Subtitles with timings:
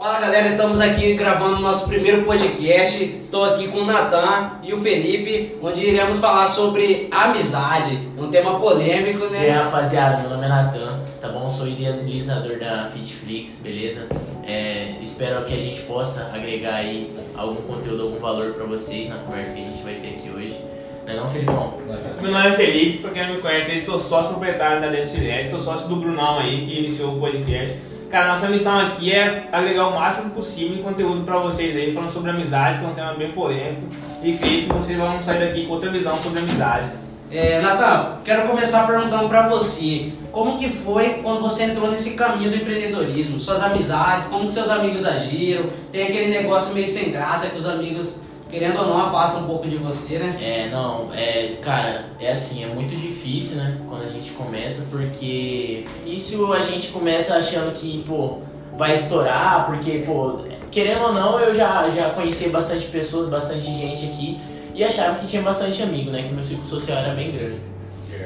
[0.00, 3.04] Fala galera, estamos aqui gravando nosso primeiro podcast.
[3.22, 7.98] Estou aqui com o Natan e o Felipe, onde iremos falar sobre amizade.
[8.16, 9.42] É um tema polêmico, né?
[9.42, 11.46] E aí, rapaziada, meu nome é Natan, tá bom?
[11.46, 14.06] Sou idealizador da Fitflix, beleza?
[14.46, 19.16] É, espero que a gente possa agregar aí algum conteúdo, algum valor pra vocês na
[19.16, 20.58] conversa que a gente vai ter aqui hoje.
[21.06, 21.74] Não é não, Felipão?
[22.22, 25.50] Meu nome é Felipe, pra quem não me conhece, eu sou sócio proprietário da Dentidete,
[25.50, 27.89] sou sócio do Brunão aí, que iniciou o podcast.
[28.10, 32.12] Cara, nossa missão aqui é agregar o máximo possível de conteúdo pra vocês aí, falando
[32.12, 33.82] sobre amizade, que é um tema bem polêmico,
[34.20, 36.86] e creio que vocês vão sair daqui com outra visão sobre amizade.
[37.30, 42.50] É, Natan, quero começar perguntando pra você, como que foi quando você entrou nesse caminho
[42.50, 43.38] do empreendedorismo?
[43.38, 45.66] Suas amizades, como que seus amigos agiram?
[45.92, 48.16] Tem aquele negócio meio sem graça que os amigos,
[48.50, 50.36] querendo ou não, afastam um pouco de você, né?
[50.40, 55.84] É, não, é, cara, é assim, é muito difícil, né, quando a gente começa, porque
[56.04, 58.38] início a gente começa achando que, pô,
[58.76, 64.06] vai estourar, porque, pô, querendo ou não, eu já, já conheci bastante pessoas, bastante gente
[64.06, 64.40] aqui,
[64.74, 67.70] e achava que tinha bastante amigo, né, que meu ciclo social era bem grande.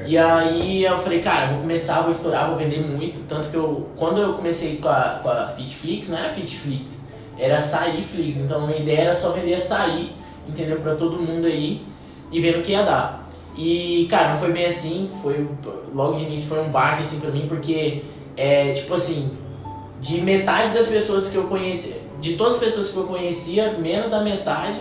[0.06, 3.20] E aí eu falei, cara, vou começar, vou estourar, vou vender muito.
[3.26, 7.03] Tanto que eu, quando eu comecei com a, com a Fitflix, não era Fitflix,
[7.38, 8.38] era Açaí Flix.
[8.38, 10.12] Então a ideia era só vender açaí,
[10.48, 10.78] entendeu?
[10.80, 11.82] Pra todo mundo aí
[12.30, 13.28] e vendo o que ia dar.
[13.56, 15.48] E, cara, não foi bem assim, foi,
[15.94, 18.02] logo de início foi um baque assim pra mim, porque,
[18.36, 19.30] é, tipo assim,
[20.00, 24.10] de metade das pessoas que eu conhecia, de todas as pessoas que eu conhecia, menos
[24.10, 24.78] da metade,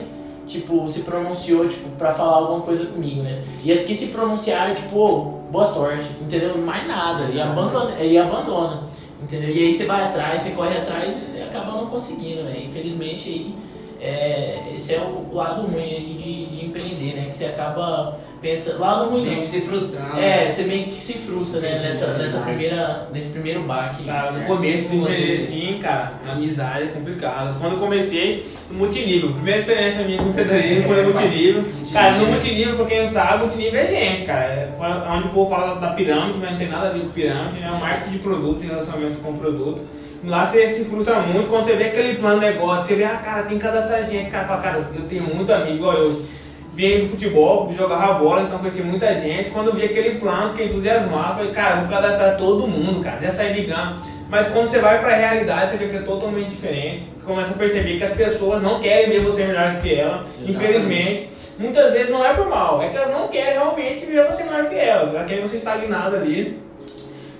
[0.47, 3.43] tipo, se pronunciou, tipo, pra falar alguma coisa comigo, né?
[3.63, 5.19] E as que se pronunciaram, tipo, ô,
[5.51, 6.57] boa sorte, entendeu?
[6.57, 8.83] Mais nada, e abandona, e abandona,
[9.23, 9.49] entendeu?
[9.49, 12.63] E aí você vai atrás, você corre atrás e acaba não conseguindo, né?
[12.65, 13.55] Infelizmente aí,
[14.01, 17.25] é, esse é o lado ruim de, de empreender, né?
[17.25, 19.41] Que você acaba pensando, lado ruim Meio não.
[19.41, 20.19] que se frustrando.
[20.19, 21.79] É, você meio que se frustra, né?
[21.79, 24.03] Nessa, nessa primeira, nesse primeiro baque.
[24.03, 24.45] Cara, no né?
[24.45, 25.31] começo de você.
[25.33, 27.57] assim, cara, amizade é complicado.
[27.59, 31.65] Quando eu comecei no multinível, primeira experiência minha com empreendedorismo foi no É, multinível.
[31.93, 34.43] Cara, no multinível, pra quem não sabe, multinível é gente, cara.
[34.43, 34.73] É
[35.09, 37.71] onde o povo fala da pirâmide, mas não tem nada a ver com pirâmide, é
[37.71, 39.81] um marketing de produto, em relacionamento com o produto.
[40.25, 43.43] Lá você se frustra muito quando você vê aquele plano negócio, você vê, ah, cara,
[43.43, 46.21] tem que cadastrar gente, cara, fala, cara, eu tenho muito amigo, igual eu.
[46.73, 49.51] Vim do futebol, jogava bola, então conheci muita gente.
[49.51, 51.35] Quando eu vi aquele plano, fiquei entusiasmado.
[51.35, 54.01] Falei, cara, vou cadastrar todo mundo, cara, já sair ligando.
[54.27, 57.03] Mas quando você vai pra realidade, você vê que é totalmente diferente.
[57.19, 61.29] Você começa a perceber que as pessoas não querem ver você melhor que ela, infelizmente.
[61.59, 64.65] Muitas vezes não é por mal, é que elas não querem realmente ver você melhor
[64.65, 65.13] que elas.
[65.13, 66.59] Elas querem você estagnado ali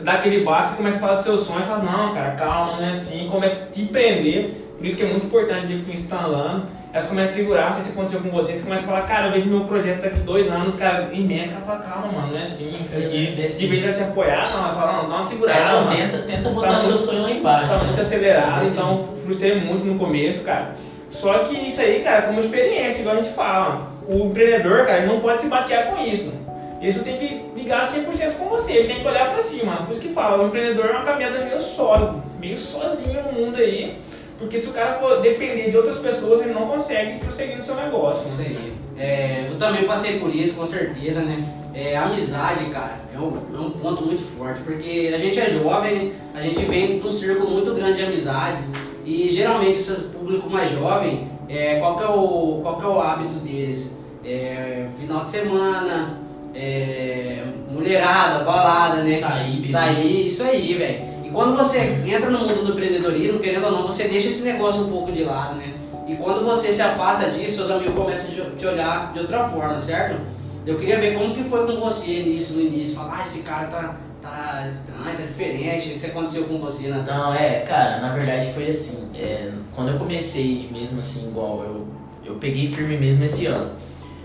[0.03, 2.85] dá aquele baixo, você começa a falar dos seus sonhos, fala, não, cara, calma, não
[2.85, 6.03] é assim, começa a te prender, por isso que é muito importante ver quem você
[6.03, 8.87] está andando, elas começam a segurar, não sei se aconteceu com você, você começa a
[8.87, 12.33] falar, cara, eu vejo meu projeto daqui dois anos, cara, imenso, ela fala, calma, mano,
[12.33, 15.01] não é assim, isso aqui, Desse de vez de ela te apoiar, não, ela fala,
[15.01, 17.31] não, dá uma segurada, É, não, tenta, tenta Você botar tá seu muito- sonho lá
[17.31, 17.63] embaixo.
[17.65, 17.83] Você tá né?
[17.85, 20.75] muito acelerado, Desse então frustrei muito no começo, cara.
[21.09, 25.07] Só que isso aí, cara, como experiência, igual a gente fala, o empreendedor, cara, ele
[25.07, 26.31] não pode se baquear com isso.
[26.79, 29.77] Isso tem que ligar 100% com você, ele tem que olhar pra cima.
[29.77, 33.57] Por isso que fala, o empreendedor é uma caminhada meio sólido, meio sozinho no mundo
[33.57, 33.97] aí.
[34.43, 37.75] Porque se o cara for depender de outras pessoas, ele não consegue prosseguir no seu
[37.75, 38.27] negócio.
[38.27, 38.73] Isso aí.
[38.97, 41.43] É, eu também passei por isso, com certeza, né?
[41.73, 45.49] É, a amizade, cara, é um, é um ponto muito forte, porque a gente é
[45.49, 46.11] jovem, né?
[46.35, 48.69] a gente vem de um círculo muito grande de amizades,
[49.03, 52.99] e geralmente esse público mais jovem, é, qual, que é o, qual que é o
[52.99, 53.97] hábito deles?
[54.23, 56.19] É, final de semana,
[56.53, 59.15] é, mulherada, balada, né?
[59.15, 59.65] Sair.
[59.65, 61.12] Sair, isso aí, velho.
[61.33, 64.89] Quando você entra no mundo do empreendedorismo, querendo ou não, você deixa esse negócio um
[64.89, 65.73] pouco de lado, né?
[66.07, 69.79] E quando você se afasta disso, seus amigos começam a te olhar de outra forma,
[69.79, 70.21] certo?
[70.63, 72.95] Eu queria ver como que foi com você nisso, no início.
[72.95, 75.93] Falar, ah, esse cara tá, tá estranho, tá diferente.
[75.93, 77.03] Isso aconteceu com você, né?
[77.07, 79.09] Não, é, cara, na verdade foi assim.
[79.15, 81.87] é, quando eu comecei mesmo assim, igual, eu,
[82.23, 83.71] eu peguei firme mesmo esse ano.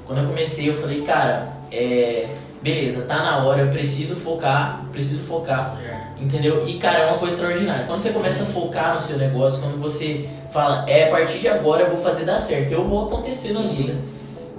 [0.07, 2.29] Quando eu comecei, eu falei, cara, é,
[2.63, 5.75] beleza, tá na hora, eu preciso focar, preciso focar.
[6.21, 6.67] Entendeu?
[6.67, 7.87] E, cara, é uma coisa extraordinária.
[7.87, 11.49] Quando você começa a focar no seu negócio, quando você fala, é, a partir de
[11.49, 13.97] agora eu vou fazer dar certo, eu vou acontecer na vida.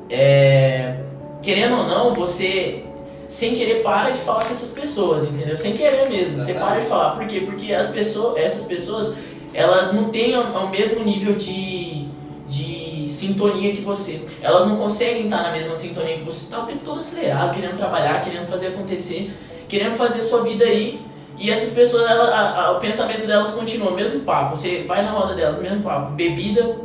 [0.10, 1.00] É,
[1.42, 2.84] querendo ou não, você,
[3.28, 5.56] sem querer, para de falar com essas pessoas, entendeu?
[5.56, 7.12] Sem querer mesmo, você para de falar.
[7.12, 7.42] Por quê?
[7.42, 9.16] Porque as pessoas, essas pessoas,
[9.54, 12.08] elas não têm o mesmo nível de,
[12.48, 14.22] de sintonia que você.
[14.42, 16.40] Elas não conseguem estar na mesma sintonia que você.
[16.40, 19.34] Você está o tempo todo acelerado, querendo trabalhar, querendo fazer acontecer,
[19.68, 21.09] querendo fazer sua vida aí.
[21.40, 24.56] E essas pessoas, ela, a- a- o pensamento delas continua, o mesmo papo.
[24.56, 26.12] Você vai na roda delas, mesmo papo.
[26.12, 26.76] Bebida,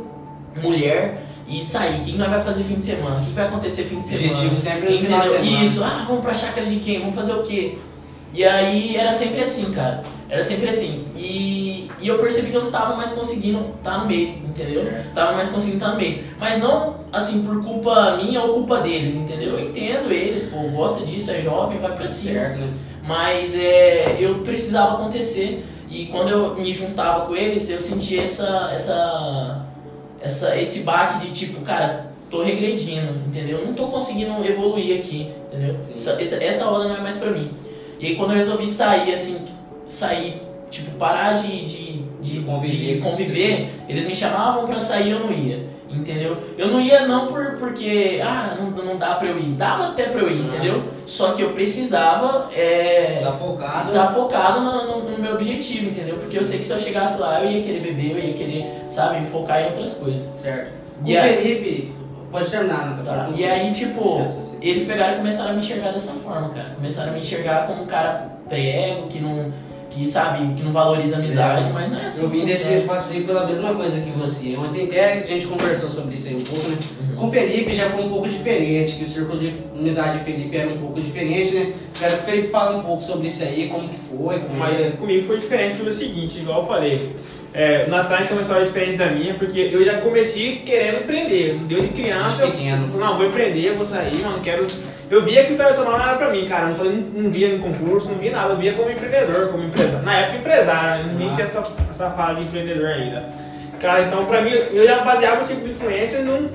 [0.61, 2.01] mulher e sair.
[2.01, 3.21] O que nós vai fazer fim de semana?
[3.21, 4.31] O que vai acontecer fim de semana?
[4.31, 5.63] Objetivo sempre no final de semana.
[5.63, 6.99] Isso, ah, vamos pra chácara de quem?
[7.01, 7.77] Vamos fazer o quê?
[8.33, 10.03] E aí era sempre assim, cara.
[10.29, 11.05] Era sempre assim.
[11.15, 14.83] E, e eu percebi que eu não tava mais conseguindo estar no meio, entendeu?
[14.83, 15.13] Certo.
[15.13, 16.23] Tava mais conseguindo estar no meio.
[16.39, 19.57] Mas não, assim, por culpa minha ou culpa deles, entendeu?
[19.59, 22.33] Eu entendo eles, pô, gosta disso, é jovem, vai pra cima.
[22.39, 22.59] Certo?
[23.05, 25.63] Mas é, eu precisava acontecer.
[25.89, 29.65] E quando eu me juntava com eles, eu sentia essa, essa,
[30.19, 33.65] essa, esse baque de tipo, cara, tô regredindo, entendeu?
[33.65, 35.75] Não tô conseguindo evoluir aqui, entendeu?
[35.95, 37.51] Essa, essa, essa hora não é mais pra mim.
[37.99, 39.37] E aí quando eu resolvi sair, assim,
[39.87, 40.41] sair,
[40.71, 45.19] tipo, parar de, de, de, De conviver de conviver, eles me chamavam pra sair eu
[45.19, 45.74] não ia.
[45.95, 46.37] Entendeu?
[46.57, 49.53] Eu não ia não por, porque, ah, não, não dá pra eu ir.
[49.53, 50.47] Dava até pra eu ir, Uhum.
[50.47, 50.83] entendeu?
[51.05, 53.91] Só que eu precisava é, tá focado.
[53.91, 56.17] tá focado no, no- no meu objetivo, entendeu?
[56.17, 58.65] Porque eu sei que se eu chegasse lá eu ia querer beber, eu ia querer,
[58.89, 60.35] sabe, focar em outras coisas.
[60.35, 60.71] Certo.
[61.03, 61.95] O E Felipe,
[62.31, 63.03] pode terminar, né?
[63.05, 63.29] Tá?
[63.35, 64.21] E aí, tipo,
[64.61, 66.71] eles pegaram e começaram a me enxergar dessa forma, cara.
[66.75, 69.51] Começaram a me enxergar como um cara prego, que não,
[69.95, 71.71] que sabe, que não valoriza a amizade, É.
[71.71, 72.23] mas não é assim.
[72.23, 74.55] Eu vim desse, passei pela mesma coisa que você.
[74.57, 76.77] Ontem até a gente conversou sobre isso aí um pouco, né?
[77.11, 77.15] Uhum.
[77.15, 80.55] Com o Felipe já foi um pouco diferente, que o círculo de amizade de Felipe
[80.57, 81.73] era um pouco diferente, né?
[81.97, 84.79] Quero que o Felipe fale um pouco sobre isso aí, como que foi, como Mas
[84.79, 84.89] é.
[84.91, 87.09] comigo foi diferente pelo seguinte, igual eu falei.
[87.57, 91.57] É, o Natan tem uma história diferente da minha, porque eu já comecei querendo empreender.
[91.67, 92.87] Desde criança, eu Desde pequeno.
[92.91, 94.67] falei, não, vou empreender, vou sair, mano, quero.
[95.09, 96.65] Eu via que o tradicional não era pra mim, cara.
[96.67, 98.53] Não, falei, não, não via em concurso, não via nada.
[98.53, 100.03] Eu via como empreendedor, como empresário.
[100.05, 101.11] Na época, empresário, né?
[101.13, 101.35] ninguém Ah.
[101.35, 103.29] tinha essa, essa fala de empreendedor ainda.
[103.79, 106.49] Cara, então pra mim, eu já baseava o ciclo de influência num,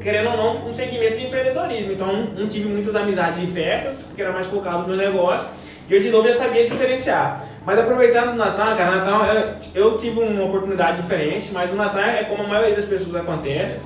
[0.00, 1.92] querendo ou não, um segmento de empreendedorismo.
[1.92, 5.46] Então, não, não tive muitas amizades em festas, porque era mais focado no meu negócio.
[5.90, 7.44] E eu, de novo, já sabia diferenciar.
[7.64, 9.26] Mas aproveitando o Natal, cara, Natal,
[9.74, 13.16] eu, eu tive uma oportunidade diferente, mas o Natal é como a maioria das pessoas
[13.16, 13.80] acontece.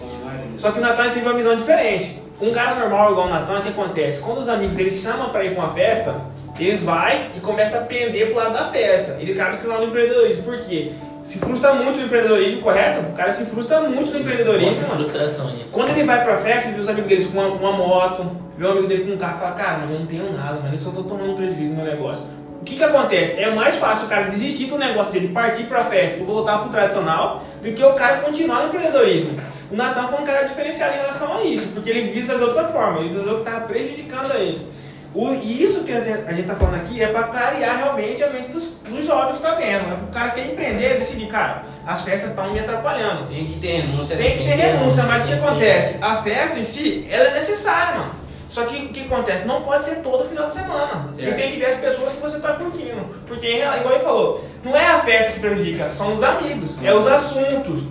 [0.57, 2.21] Só que o Natan teve uma visão diferente.
[2.41, 4.21] Um cara normal igual o Natan, o que acontece?
[4.21, 6.17] Quando os amigos eles chamam pra ir pra uma festa,
[6.59, 9.17] eles vai e começam a pender pro lado da festa.
[9.21, 10.43] Ele acaba se no empreendedorismo.
[10.43, 10.93] Por quê?
[11.23, 13.01] Se frustra muito no empreendedorismo, correto?
[13.01, 15.73] O cara se frustra muito no empreendedorismo, Muita frustração nisso.
[15.73, 18.67] Quando ele vai pra festa, ele vê os amigos deles com uma, uma moto, vê
[18.67, 20.75] um amigo dele com um carro e fala, cara, mas eu não tenho nada, mano,
[20.75, 22.25] eu só tô tomando prejuízo no meu negócio.
[22.61, 23.41] O que que acontece?
[23.41, 26.71] É mais fácil o cara desistir do negócio dele, partir pra festa e voltar pro
[26.71, 29.41] tradicional, do que o cara continuar no empreendedorismo.
[29.71, 32.65] O Natan foi um cara diferenciado em relação a isso, porque ele visa de outra
[32.65, 34.67] forma, ele visou que estava prejudicando a ele.
[35.15, 38.23] O, e isso que a gente, a gente tá falando aqui é para clarear realmente
[38.23, 40.05] a mente dos, dos jovens tá vendo.
[40.05, 43.27] O cara quer empreender, decidir, cara, as festas estão me atrapalhando.
[43.27, 44.17] Tem que ter renúncia.
[44.17, 45.99] Tem que ter Tem que ter renúncia, mas o que acontece?
[46.03, 48.13] A festa em si, ela é necessária, mano.
[48.49, 49.47] Só que o que acontece?
[49.47, 51.13] Não pode ser todo final de semana.
[51.13, 51.31] Certo.
[51.31, 53.05] E tem que ver as pessoas que você tá curtindo.
[53.27, 57.07] Porque, igual ele falou, não é a festa que prejudica, são os amigos, é os
[57.07, 57.83] assuntos.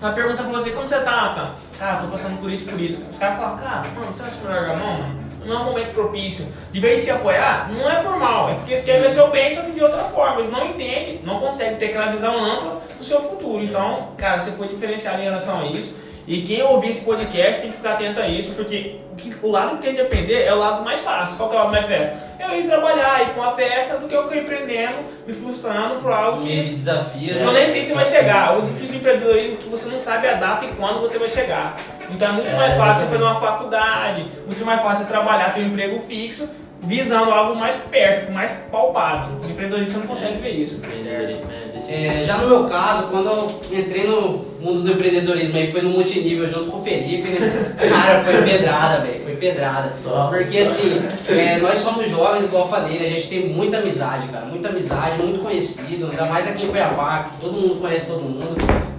[0.00, 1.54] Ela pergunta pra você, como você tá, Natan?
[1.78, 3.04] Cara, tô passando por isso, por isso.
[3.10, 5.26] Os caras falam, cara, mano, você acha que largar a mão, mano?
[5.44, 6.52] Não é um momento propício.
[6.72, 9.30] De vez de te apoiar, não é por mal, é porque eles querem ver seu
[9.30, 10.40] bem, só que de outra forma.
[10.40, 13.62] Eles não entendem, não conseguem ter aquela visão ampla do seu futuro.
[13.62, 15.96] Então, cara, você foi diferenciado em relação a isso.
[16.26, 19.76] E quem ouvir esse podcast tem que ficar atento a isso, porque que- o lado
[19.76, 21.36] que tem de aprender é o lado mais fácil.
[21.36, 22.26] Qual que é o lado mais fácil?
[22.38, 26.12] Eu ir trabalhar, ir pra uma festa, do que eu ficar empreendendo, me frustrando por
[26.12, 27.36] algo que de desafios.
[27.40, 27.60] eu né?
[27.60, 28.58] nem sei se vai chegar.
[28.58, 31.28] O difícil do empreendedorismo é que você não sabe a data e quando você vai
[31.28, 31.76] chegar.
[32.10, 35.66] Então é muito É, mais fácil fazer uma faculdade, muito mais fácil trabalhar, ter um
[35.68, 36.48] emprego fixo,
[36.82, 39.36] visando algo mais perto, mais palpável.
[39.42, 40.82] No empreendedorismo não consegue ver isso.
[40.84, 45.70] É desse É, já no meu caso, quando eu entrei no mundo do empreendedorismo aí,
[45.70, 47.74] foi no multinível junto com o Felipe, né?
[47.78, 49.86] Cara, foi pedrada, velho, foi pedrada.
[49.86, 50.72] Só, Porque só.
[50.72, 53.06] assim, é, nós somos jovens, igual eu falei, né?
[53.06, 57.30] A gente tem muita amizade, cara, muita amizade, muito conhecido, ainda mais aqui em Cuiabá,
[57.30, 58.56] que todo mundo conhece todo mundo.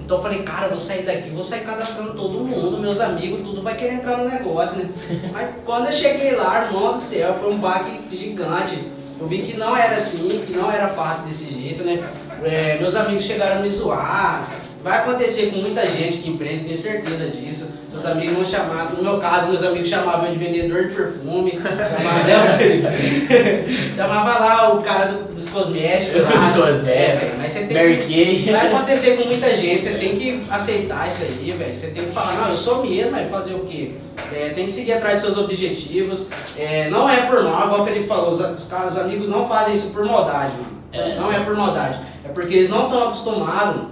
[0.07, 3.41] Então eu falei, cara, eu vou sair daqui, vou sair cadastrando todo mundo, meus amigos,
[3.41, 4.89] tudo vai querer entrar no negócio, né?
[5.33, 8.87] Mas quando eu cheguei lá, irmão do céu, foi um baque gigante.
[9.19, 12.07] Eu vi que não era assim, que não era fácil desse jeito, né?
[12.41, 14.47] É, meus amigos chegaram a me zoar.
[14.81, 17.67] Vai acontecer com muita gente que empreende, tenho certeza disso.
[17.91, 21.59] Seus amigos vão chamar, no meu caso, meus amigos chamavam de vendedor de perfume.
[21.59, 22.57] Chamava,
[23.95, 26.21] chamava lá o cara do- cosméticos.
[26.21, 26.87] Dos cosméticos.
[26.87, 28.51] É, velho, mas você tem Mary que.
[28.51, 31.73] Vai acontecer com muita gente, você tem que aceitar isso aí, velho.
[31.73, 33.91] Você tem que falar, não, eu sou mesmo, vai fazer o quê?
[34.33, 36.23] É, tem que seguir atrás dos seus objetivos.
[36.57, 39.47] É, não é por mal, igual o Felipe falou, os, os, caras- os amigos não
[39.47, 40.77] fazem isso por maldade, mano.
[40.93, 41.15] É.
[41.15, 41.99] Não é por maldade.
[42.23, 43.83] É porque eles não estão acostumados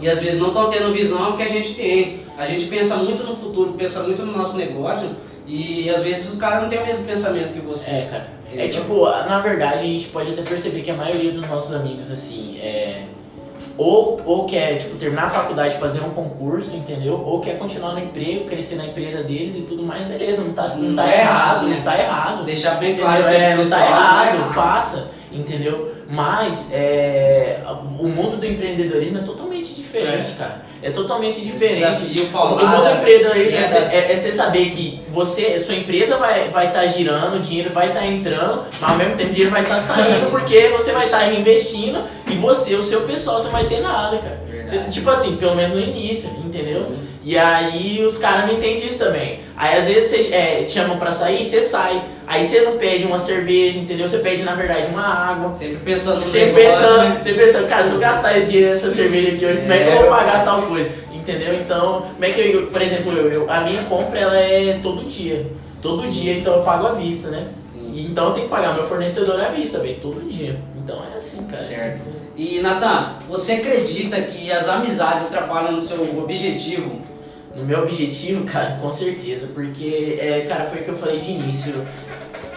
[0.00, 2.20] e às vezes não estão tendo visão que a gente tem.
[2.36, 5.08] A gente pensa muito no futuro, pensa muito no nosso negócio
[5.48, 7.90] e às vezes o cara não tem o mesmo pensamento que você.
[7.90, 8.28] É, cara.
[8.52, 8.68] É Entendeu?
[8.82, 12.58] tipo, na verdade a gente pode até perceber que a maioria dos nossos amigos, assim,
[12.58, 13.04] é.
[13.76, 17.14] ou, ou quer, tipo, terminar a faculdade, fazer um concurso, entendeu?
[17.14, 20.66] Ou quer continuar no emprego, crescer na empresa deles e tudo mais, beleza, não tá,
[20.76, 21.76] não tá Não é errado, errado, né?
[21.76, 22.44] não tá errado.
[22.44, 25.94] Deixar bem claro isso É, pro não tá pessoal, errado, faça, entendeu?
[26.10, 27.62] Mas é,
[27.98, 30.67] o mundo do empreendedorismo é totalmente diferente, cara.
[30.82, 31.78] É totalmente diferente.
[31.80, 32.90] Desafio, O paulada.
[32.94, 36.72] do empreendedorismo é, É, é- é você saber que você, sua empresa vai estar vai
[36.72, 39.78] tá girando, o dinheiro vai estar entrando, mas ao mesmo tempo o dinheiro vai estar
[39.78, 43.80] saindo porque você vai estar reinvestindo e você, o seu pessoal, você não vai ter
[43.80, 44.38] nada, cara.
[44.64, 46.92] Você- tipo assim, pelo menos no início, entendeu?
[47.24, 49.40] E aí os caras não entendem isso também.
[49.56, 52.02] Aí às vezes você é, te chamam pra sair, você sai.
[52.28, 54.06] Aí você não pede uma cerveja, entendeu?
[54.06, 55.54] Você pede, na verdade, uma água.
[55.54, 57.20] Sempre pensando no Você negócio, pensando, né?
[57.22, 59.98] você pensando, cara, se eu gastar dinheiro nessa cerveja aqui hoje, como é que eu
[60.00, 60.90] vou pagar tal coisa?
[61.12, 61.54] Entendeu?
[61.54, 65.04] Então, como é que eu, por exemplo, eu, eu- a minha compra ela é todo
[65.06, 65.46] dia.
[65.80, 67.48] Todo dia, então eu pago à vista, né?
[67.66, 68.08] Sim.
[68.10, 70.58] Então eu tenho que pagar meu fornecedor à vista, velho, todo dia.
[70.76, 71.62] Então é assim, cara.
[71.62, 72.00] Certo.
[72.36, 77.00] E Natan, você acredita que as amizades atrapalham no seu objetivo?
[77.56, 81.30] No meu objetivo, cara, com certeza, porque, é, cara, foi o que eu falei de
[81.32, 81.74] início.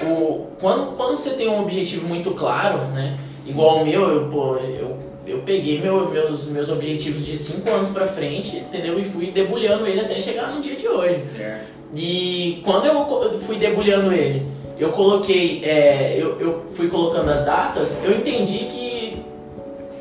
[0.05, 3.17] O, quando, quando você tem um objetivo muito claro, né?
[3.45, 7.89] Igual o meu, eu, pô, eu, eu peguei meu, meus, meus objetivos de 5 anos
[7.89, 8.99] pra frente, entendeu?
[8.99, 11.21] E fui debulhando ele até chegar no dia de hoje.
[11.35, 11.67] Certo.
[11.93, 14.45] E quando eu fui debulhando ele,
[14.79, 19.25] eu coloquei, é, eu, eu fui colocando as datas, eu entendi que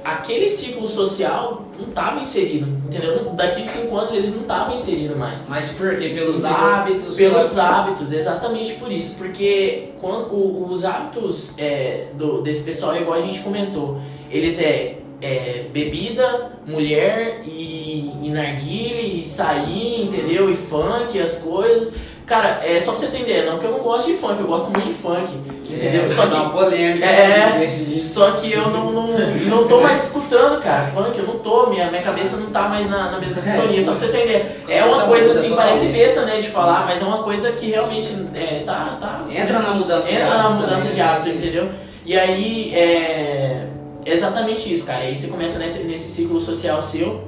[0.04, 3.31] aquele ciclo social não estava inserido, entendeu?
[3.35, 5.43] Daqui cinco anos eles não estavam inseridos mais.
[5.49, 6.11] Mas por quê?
[6.11, 6.57] Pelos Entendeu?
[6.57, 7.17] hábitos?
[7.17, 9.15] Pelos hábitos, exatamente por isso.
[9.17, 13.99] Porque quando, o- os hábitos é, do, desse pessoal, igual a gente comentou,
[14.31, 20.51] eles é, é bebida, mulher e, e narguile, e sair, entendeu?
[20.51, 21.95] E funk, as coisas.
[22.31, 24.71] Cara, é só pra você entender, não que eu não gosto de funk, eu gosto
[24.71, 25.33] muito de funk,
[25.69, 26.05] entendeu?
[26.05, 27.05] É, só que uma polêmica.
[27.05, 27.69] É.
[27.99, 31.91] só que eu não, não, não tô mais escutando, cara, funk, eu não tô, minha,
[31.91, 33.53] minha cabeça não tá mais na, na mesma É.
[33.57, 34.63] sintonia, só pra você entender.
[34.69, 38.17] É uma coisa assim, parece besta, né, de falar, mas é uma coisa que realmente
[38.33, 39.25] é, tá, tá.
[39.29, 41.03] Entra na mudança de Entra na mudança também, de né?
[41.05, 41.69] hábitos, entendeu?
[42.07, 43.67] E aí, é
[44.07, 45.01] exatamente isso, cara.
[45.01, 47.25] Aí você começa nesse, nesse ciclo social seu,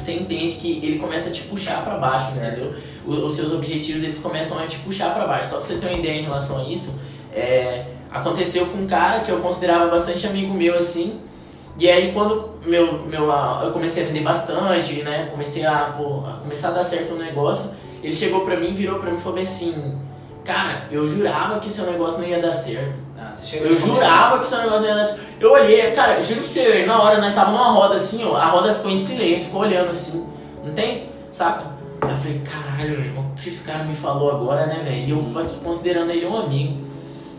[0.00, 2.72] você entende que ele começa a te puxar pra baixo, entendeu?
[3.06, 5.50] O- Os seus objetivos, eles começam a te puxar pra baixo.
[5.50, 6.94] Só pra você ter uma ideia em relação a isso,
[7.32, 11.20] é, aconteceu com um cara que eu considerava bastante amigo meu, assim,
[11.78, 13.30] e aí quando meu, meu,
[13.62, 15.28] eu comecei a vender bastante, né?
[15.30, 17.70] Comecei a, pô, a começar a dar certo no negócio,
[18.02, 19.98] ele chegou pra mim, virou pra mim e falou assim,
[20.44, 22.94] cara, eu jurava que seu negócio não ia dar certo.
[23.30, 25.20] Ah, você Eu jurava que seu negócio não ia dar certo.
[25.40, 28.46] Eu olhei, cara, juro pra você, na hora nós tava numa roda assim, ó, a
[28.46, 30.26] roda ficou em silêncio, ficou olhando assim,
[30.62, 31.08] não tem?
[31.32, 31.64] Saca?
[32.02, 35.06] Eu falei, caralho, irmão, o que esse cara me falou agora, né, velho?
[35.06, 36.78] E eu tô aqui considerando ele um amigo.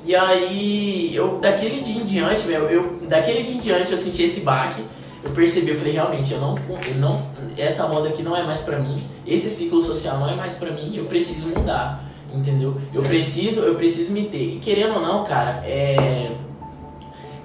[0.03, 4.23] E aí, eu, daquele dia em diante, velho, eu, daquele dia em diante eu senti
[4.23, 4.83] esse baque.
[5.23, 7.21] Eu percebi, eu falei, realmente, eu não, eu não,
[7.55, 8.95] essa roda aqui não é mais pra mim,
[9.25, 12.75] esse ciclo social não é mais pra mim, eu preciso mudar, entendeu?
[12.93, 14.55] Eu preciso, eu preciso me ter.
[14.55, 16.31] E querendo ou não, cara, é,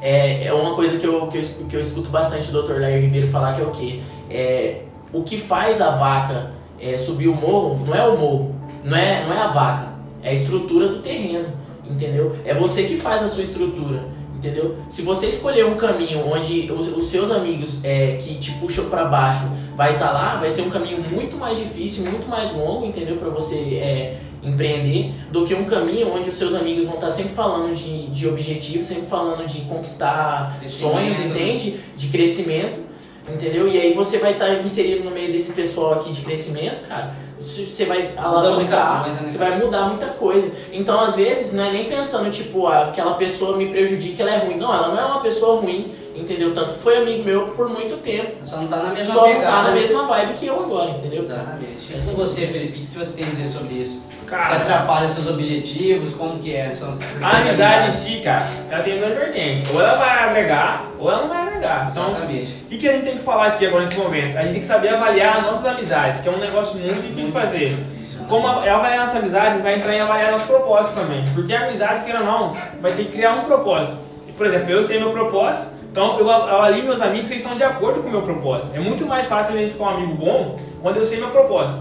[0.01, 2.81] é, é uma coisa que eu, que, eu, que eu escuto bastante o Dr.
[2.81, 4.01] Lair Ribeiro falar, que é o quê?
[4.31, 8.97] É, o que faz a vaca é, subir o morro não é o morro, não
[8.97, 11.49] é, não é a vaca, é a estrutura do terreno,
[11.89, 12.37] entendeu?
[12.45, 14.77] É você que faz a sua estrutura, entendeu?
[14.89, 19.07] Se você escolher um caminho onde os, os seus amigos é, que te puxam para
[19.07, 23.17] baixo vai estar lá, vai ser um caminho muito mais difícil, muito mais longo, entendeu?
[23.17, 27.35] Para você é, empreender, do que um caminho onde os seus amigos vão estar sempre
[27.35, 31.27] falando de, de objetivos, sempre falando de conquistar sonhos, né?
[31.27, 31.81] entende?
[31.97, 32.79] De crescimento,
[33.29, 33.67] entendeu?
[33.69, 37.27] E aí você vai estar inserido no meio desse pessoal aqui de crescimento, cara.
[37.39, 40.51] Você vai alavancar, coisa, né, você vai mudar muita coisa.
[40.73, 44.47] Então, às vezes, não é nem pensando, tipo, ah, aquela pessoa me prejudica, ela é
[44.47, 44.57] ruim.
[44.57, 46.53] Não, ela não é uma pessoa ruim, entendeu?
[46.55, 48.33] Tanto que foi amigo meu por muito tempo.
[48.45, 51.23] Só não tá na mesma Só não tá na mesma vibe que eu agora, entendeu?
[51.25, 51.93] Exatamente.
[51.93, 52.11] E Assim.
[52.11, 54.07] com você, Felipe, o que você tem a dizer sobre isso?
[54.27, 54.43] Cara.
[54.43, 56.13] Você atrapalha seus objetivos?
[56.13, 56.73] Como que é?
[56.73, 59.73] São- A amizade em si, cara, ela tem duas vertentes.
[59.73, 61.89] Ou ela vai agregar, ou ela não vai agregar.
[61.93, 62.53] Então, Exatamente.
[62.53, 64.37] o que, que a gente tem que falar aqui agora nesse momento?
[64.37, 67.31] A gente tem que saber avaliar nossas amizades, que é um negócio muito difícil de
[67.33, 67.77] fazer.
[67.77, 68.27] difícil, né?
[68.29, 71.25] Como a- é avaliar nossa amizade, vai entrar em avaliar nosso propósito também.
[71.33, 73.97] Porque a amizade, queira ou não, vai ter que criar um propósito.
[74.29, 77.55] E, Por exemplo, eu sei meu propósito, então eu av- avalio meus amigos se estão
[77.55, 78.77] de acordo com o meu propósito.
[78.77, 81.81] É muito mais fácil a gente ficar um amigo bom quando eu sei meu propósito.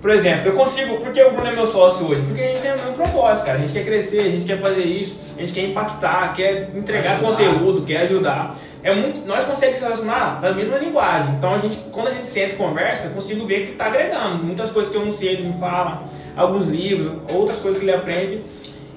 [0.00, 0.96] Por exemplo, eu consigo.
[0.96, 2.22] Por que o Bruno é meu sócio hoje?
[2.26, 3.58] Porque a gente tem o mesmo propósito, cara.
[3.58, 7.12] A gente quer crescer, a gente quer fazer isso, a gente quer impactar, quer entregar
[7.12, 7.28] Ajudar.
[7.30, 8.56] conteúdo, quer ajudar.
[8.82, 11.32] É muito, nós conseguimos se relacionar da mesma linguagem.
[11.38, 14.42] Então a gente, quando a gente senta e conversa, eu consigo ver que está agregando.
[14.42, 16.02] Muitas coisas que eu não sei, ele me fala,
[16.36, 18.42] alguns livros, outras coisas que ele aprende.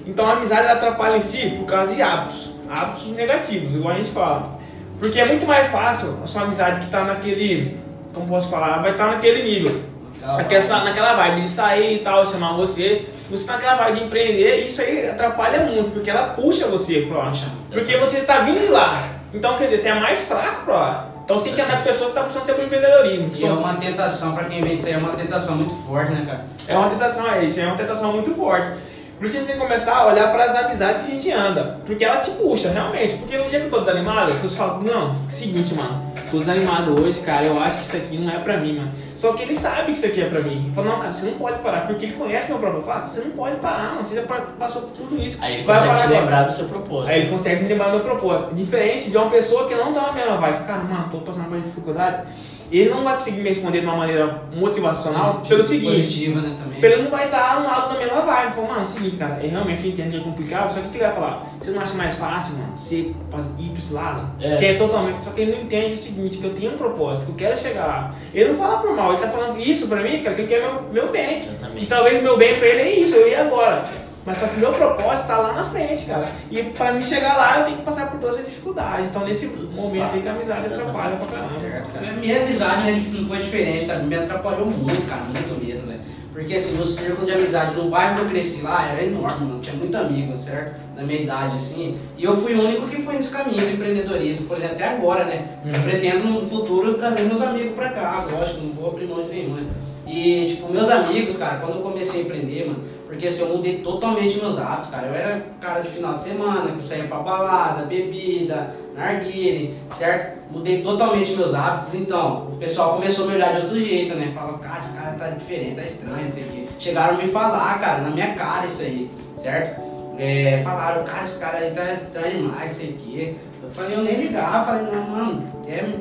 [0.04, 3.98] Então a amizade ela atrapalha em si por causa de hábitos, hábitos negativos, igual a
[3.98, 4.55] gente fala.
[4.98, 7.78] Porque é muito mais fácil a sua amizade que tá naquele.
[8.14, 8.80] Como posso falar?
[8.80, 9.82] Vai estar naquele nível.
[10.20, 13.08] Naquela, naquela vibe de sair e tal, chamar você.
[13.30, 17.02] Você tá naquela vibe de empreender e isso aí atrapalha muito, porque ela puxa você
[17.02, 17.30] pro lá.
[17.70, 19.08] Porque você tá vindo de lá.
[19.32, 21.10] Então, quer dizer, você é mais fraco pro lá.
[21.26, 23.32] Então você tem que andar com pessoas que estão tá puxando você pro empreendedorismo.
[23.34, 26.24] E é uma tentação, pra quem vende isso aí, é uma tentação muito forte, né,
[26.24, 26.44] cara?
[26.68, 28.70] É uma tentação, é isso, é uma tentação muito forte.
[29.18, 31.14] Por isso que a gente tem que começar a olhar para as amizades que a
[31.14, 31.80] gente anda.
[31.86, 33.14] Porque ela te puxa, realmente.
[33.16, 37.00] Porque no dia que eu tô desanimado, que eu falo, não, seguinte, mano, tô desanimado
[37.00, 38.92] hoje, cara, eu acho que isso aqui não é pra mim, mano.
[39.16, 40.64] Só que ele sabe que isso aqui é pra mim.
[40.66, 43.08] Ele fala, não, cara, você não pode parar, porque ele conhece meu próprio fato.
[43.08, 45.42] Você não pode parar, mano, você já passou por tudo isso.
[45.42, 47.10] Aí ele Vai consegue te lembrar do seu propósito.
[47.10, 48.54] Aí ele consegue me lembrar do meu propósito.
[48.54, 50.66] Diferente de uma pessoa que não tá na mesma vibe.
[50.66, 52.22] Cara, mano, tô passando por dificuldade
[52.70, 56.02] ele não vai conseguir me responder de uma maneira motivacional Positivo, pelo seguinte.
[56.02, 56.84] Positiva, né, também.
[56.84, 58.54] Ele não vai estar no lado da mesma vibe.
[58.54, 61.04] Falou, mano, é o seguinte, cara, eu realmente entendo que é complicado, só que ele
[61.04, 64.30] vai falar, você não acha mais fácil, mano, você ir pra esse lado?
[64.40, 64.56] É.
[64.56, 65.24] Que é totalmente.
[65.24, 67.60] Só que ele não entende o seguinte, que eu tenho um propósito, que eu quero
[67.60, 68.14] chegar lá.
[68.34, 70.60] Ele não fala por mal, ele tá falando isso pra mim, cara, que ele quer
[70.60, 71.38] meu, meu bem.
[71.38, 71.84] Exatamente.
[71.84, 74.05] E talvez meu bem pra ele é isso, eu ir agora.
[74.26, 76.32] Mas só que o meu propósito tá lá na frente, cara.
[76.50, 79.06] E pra mim chegar lá, eu tenho que passar por todas as dificuldades.
[79.06, 82.20] Então, nesse Tudo momento aí que a amizade atrapalha pra caramba.
[82.20, 83.94] Minha amizade né, não foi diferente, tá?
[84.00, 86.00] Me atrapalhou muito, cara, muito mesmo, né?
[86.32, 89.60] Porque assim, o círculo de amizade no bairro que eu cresci lá era enorme, mano.
[89.60, 90.74] Tinha muito amigo, certo?
[90.96, 91.96] Na minha idade, assim.
[92.18, 94.48] E eu fui o único que foi nesse caminho do empreendedorismo.
[94.48, 95.48] Por exemplo, até agora, né?
[95.64, 95.72] Uhum.
[95.72, 99.30] Eu pretendo no futuro trazer meus amigos pra cá, lógico, não vou abrir mão de
[99.30, 99.62] nenhum, né?
[100.06, 103.78] E, tipo, meus amigos, cara, quando eu comecei a empreender, mano, porque assim, eu mudei
[103.78, 105.08] totalmente meus hábitos, cara.
[105.08, 110.36] Eu era cara de final de semana, que eu saía pra balada, bebida, narguile, certo?
[110.50, 114.30] Mudei totalmente meus hábitos, então o pessoal começou a me olhar de outro jeito, né?
[114.32, 116.66] Fala, cara, esse cara tá diferente, tá estranho, não sei o quê.
[116.78, 119.80] Chegaram a me falar, cara, na minha cara isso aí, certo?
[120.18, 123.34] É, falaram, cara, esse cara aí tá estranho demais, sei o quê.
[123.62, 125.44] Eu falei, eu nem ligava, falei, não, mano,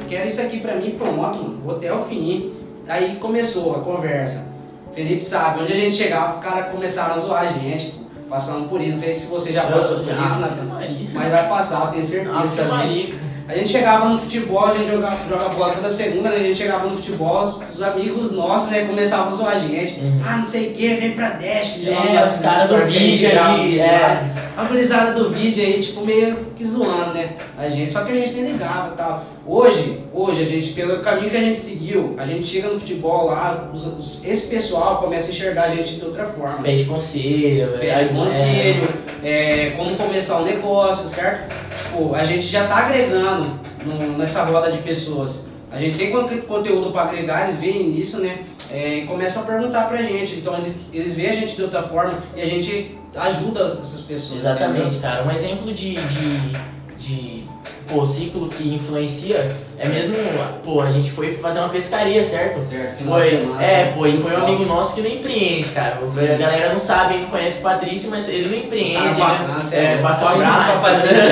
[0.08, 2.65] quero isso aqui pra mim, pronto, mano, vou até o fim.
[2.88, 4.46] Aí começou a conversa.
[4.94, 7.94] Felipe sabe, onde a gente chegava, os caras começaram a zoar a gente,
[8.30, 8.96] passando por isso.
[8.96, 11.08] Não sei se você já passou por isso, né?
[11.14, 13.14] mas vai passar, eu tenho certeza também.
[13.48, 16.38] A gente chegava no futebol, a gente jogava, joga bola toda segunda, né?
[16.38, 20.00] a gente chegava no futebol, os, amigos nossos, né, começavam a zoar a gente.
[20.00, 20.20] Uhum.
[20.26, 23.80] Ah, não sei o que, vem pra Dash, de é, os caras do vídeo aí,
[23.80, 24.24] é.
[24.58, 27.34] A gurizada do vídeo aí, tipo, meio que zoando, né?
[27.56, 29.24] A gente, só que a gente nem ligava e tal.
[29.48, 33.28] Hoje, hoje, a gente, pelo caminho que a gente seguiu, a gente chega no futebol
[33.28, 36.64] lá, os, os, esse pessoal começa a enxergar a gente de outra forma.
[36.64, 38.90] Pede conselho, Pede é, conselho,
[39.24, 39.68] é.
[39.68, 41.54] é, como começar o um negócio, certo?
[41.78, 45.46] Tipo, a gente já tá agregando no, nessa roda de pessoas.
[45.72, 48.46] A gente tem conteúdo para agregar, eles veem isso, né?
[48.72, 50.38] É, e começam a perguntar pra gente.
[50.38, 54.40] Então eles, eles veem a gente de outra forma e a gente ajuda essas pessoas.
[54.40, 55.02] Exatamente, entendeu?
[55.02, 55.28] cara.
[55.28, 56.58] Um exemplo de, de,
[56.98, 57.45] de
[57.88, 60.16] pô, ciclo que influencia é mesmo,
[60.64, 62.62] pô, a gente foi fazer uma pescaria, certo?
[62.62, 65.98] Certo, foi, semana, É, pô, e foi um amigo nosso que não empreende, cara.
[66.02, 66.20] Sim.
[66.20, 69.22] A galera não sabe, não conhece o Patrício, mas ele não empreende.
[69.22, 70.32] Ah, bacana, ele, é, bacana.
[70.32, 71.24] Um abraço pra Patrício.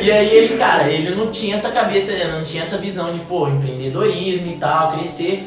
[0.04, 3.48] e aí ele, cara, ele não tinha essa cabeça, não tinha essa visão de, pô,
[3.48, 5.44] empreendedorismo e tal, crescer.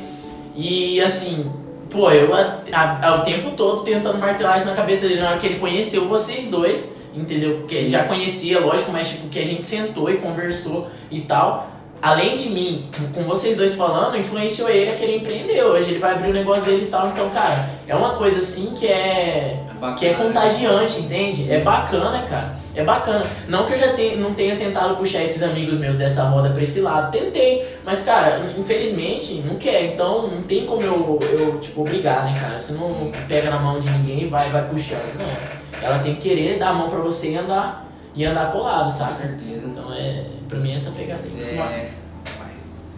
[0.55, 1.51] E assim,
[1.89, 5.59] pô, eu o tempo todo tentando martelar isso na cabeça dele na hora que ele
[5.59, 7.57] conheceu vocês dois entendeu?
[7.59, 11.71] Porque já conhecia, lógico, mas tipo, que a gente sentou e conversou e tal.
[12.01, 15.63] Além de mim, com vocês dois falando, influenciou ele a querer empreender.
[15.63, 17.07] Hoje ele vai abrir o negócio dele e tal.
[17.07, 21.43] Então, cara, é uma coisa assim que é bacana, que é contagiante, entende?
[21.43, 21.53] Sim.
[21.53, 22.55] É bacana, cara.
[22.75, 23.25] É bacana.
[23.47, 26.61] Não que eu já tenha, não tenha tentado puxar esses amigos meus dessa roda pra
[26.61, 27.11] esse lado.
[27.11, 27.77] Tentei.
[27.85, 29.93] Mas, cara, infelizmente, não quer.
[29.93, 32.59] Então, não tem como eu, eu tipo, obrigar, né, cara?
[32.59, 35.17] Você não pega na mão de ninguém e vai, vai puxando.
[35.17, 35.65] Não.
[35.81, 39.37] Ela tem que querer dar a mão pra você e andar, e andar colado, saca?
[39.41, 41.57] Então é, pra mim é essa pegada aí.
[41.57, 41.91] É.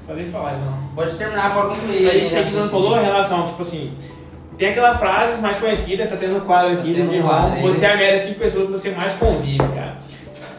[0.08, 0.88] Pode falar, não.
[0.95, 2.10] Pode terminar, pode concluir.
[2.10, 3.93] Aí você não falou em relação, tipo assim,
[4.57, 7.93] tem aquela frase mais conhecida, tá tendo um quadro aqui tá de um você é
[7.93, 9.97] a média de cinco pessoas que você mais convive, cara.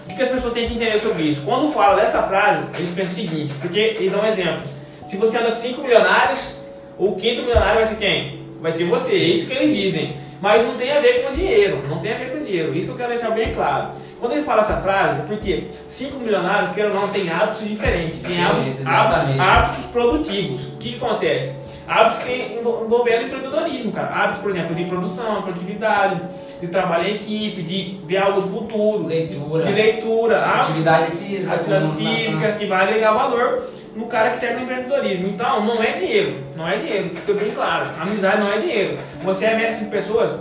[0.09, 1.43] O que as pessoas têm que entender sobre isso?
[1.45, 4.63] Quando fala dessa frase, eles pensam o seguinte, porque eles dão um exemplo.
[5.07, 6.55] Se você anda com cinco milionários,
[6.97, 8.47] o quinto milionário vai ser quem?
[8.61, 9.17] Vai ser você, Sim.
[9.17, 10.17] é isso que eles dizem.
[10.41, 12.73] Mas não tem a ver com dinheiro, não tem a ver com dinheiro.
[12.73, 13.91] Isso que eu quero deixar bem claro.
[14.21, 18.23] Quando ele fala essa frase, é porque cinco milionários, queiram ou não, têm hábitos diferentes,
[18.23, 20.75] têm hábitos, hábitos, hábitos, produtivos.
[20.75, 21.58] O que, que acontece?
[21.89, 24.09] Hábitos que envolvem empreendedorismo, cara.
[24.09, 26.21] Hábitos, por exemplo, de produção, produtividade,
[26.61, 31.91] de trabalho em equipe, de ver algo do futuro, leitura, de leitura, atividade física, atividade
[31.93, 33.63] física, que vai agregar valor
[33.97, 35.29] no cara que serve no empreendedorismo.
[35.29, 37.91] Então, não é dinheiro, não é dinheiro, fica bem claro.
[37.99, 38.99] Amizade não é dinheiro.
[39.25, 40.41] Você é médico de pessoas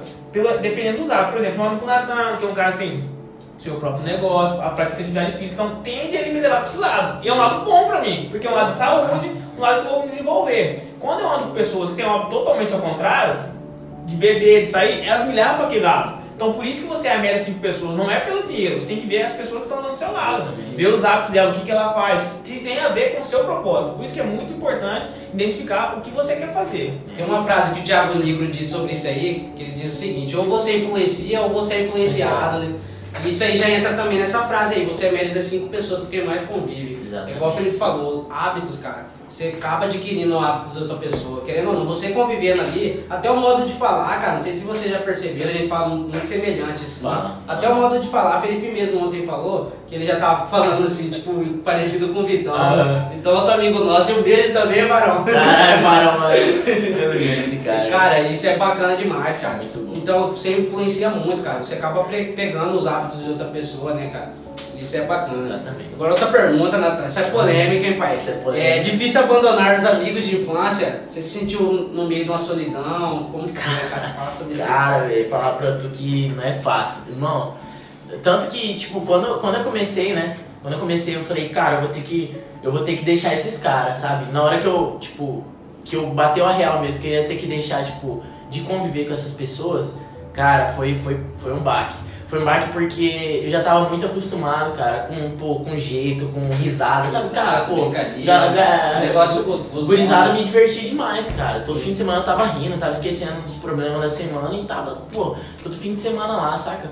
[0.61, 1.33] dependendo dos hábitos.
[1.33, 3.09] Por exemplo, o Natan, que é um cara que tem
[3.57, 6.69] seu próprio negócio, a prática de atividade física, então tende a ele me levar para
[6.69, 7.25] esse lado.
[7.25, 9.81] E é um lado bom para mim, porque é um lado de saúde, um lado
[9.81, 10.86] que eu vou me desenvolver.
[10.99, 13.51] Quando eu ando com pessoas que têm um hábito totalmente ao contrário,
[14.05, 16.17] de beber, de sair, elas me levam para aquele lado.
[16.37, 18.79] Então por isso que você é a média de cinco pessoas, não é pelo dinheiro,
[18.79, 21.49] você tem que ver as pessoas que estão do seu lado, ver os hábitos dela,
[21.49, 23.95] o que, que ela faz, que tem a ver com o seu propósito.
[23.95, 26.93] Por isso que é muito importante identificar o que você quer fazer.
[27.15, 29.95] Tem uma frase que o Thiago Negro diz sobre isso aí, que ele diz o
[29.95, 32.75] seguinte, ou você influencia ou você é influenciado, né?
[33.25, 36.21] Isso aí já entra também nessa frase aí, você é média das cinco pessoas porque
[36.21, 37.01] mais convive.
[37.05, 37.33] Exatamente.
[37.33, 39.17] É igual o Felipe falou, hábitos, cara.
[39.29, 43.35] Você acaba adquirindo hábitos da outra pessoa, querendo ou não, você convivendo ali, até o
[43.35, 46.85] modo de falar, cara, não sei se vocês já perceberam, a gente fala muito semelhante
[46.85, 47.01] assim.
[47.01, 47.37] Fala.
[47.45, 51.09] Até o modo de falar, Felipe mesmo ontem falou que ele já tava falando assim,
[51.09, 52.55] tipo, parecido com o Vitão.
[52.55, 53.11] Ah.
[53.13, 55.25] Então, outro amigo nosso, e um beijo também, Varão.
[55.25, 56.33] Caralho, Barão, mano.
[56.97, 57.89] Eu esse cara.
[57.89, 59.57] Cara, isso é bacana demais, cara.
[59.57, 59.86] Muito bom.
[60.07, 61.61] Então você influencia muito, cara.
[61.61, 64.31] Você acaba pegando os hábitos de outra pessoa, né, cara?
[64.79, 65.37] Isso é bacana.
[65.37, 65.89] Exatamente.
[65.95, 67.03] Agora outra pergunta, Natan.
[67.03, 68.15] Essa é polêmica, hein, pai?
[68.15, 68.69] Essa é polêmica.
[68.69, 71.01] É difícil abandonar os amigos de infância?
[71.09, 71.59] Você se sentiu
[71.91, 73.27] no meio de uma solidão?
[73.33, 74.07] Como que foi, cara?
[74.15, 74.63] Fala sobre isso.
[74.63, 77.01] Cara, velho, falar pra tu que não é fácil.
[77.09, 77.55] Irmão,
[78.23, 80.37] tanto que, tipo, quando, quando eu comecei, né?
[80.61, 82.33] Quando eu comecei, eu falei, cara, eu vou ter que.
[82.63, 84.31] Eu vou ter que deixar esses caras, sabe?
[84.31, 85.43] Na hora que eu, tipo,
[85.83, 89.05] que eu bateu a real mesmo, que eu ia ter que deixar, tipo, de conviver
[89.05, 89.91] com essas pessoas,
[90.33, 91.95] cara, foi, foi, foi um baque.
[92.27, 96.49] Foi um baque porque eu já tava muito acostumado, cara, com, pô, com jeito, com
[96.55, 97.29] risada, sabe?
[97.29, 99.85] Cara, pô, Brincadeira, ga- ga- negócio gostoso.
[99.85, 101.61] Gurizada me diverti demais, cara.
[101.61, 105.03] Todo fim de semana eu tava rindo, tava esquecendo dos problemas da semana e tava,
[105.09, 106.91] pô, todo fim de semana lá, saca?